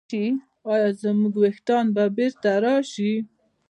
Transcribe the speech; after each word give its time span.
ایا 0.71 0.89
زما 1.01 1.27
ویښتان 1.41 1.85
به 1.95 2.03
بیرته 2.15 2.51
راشي؟ 2.63 3.13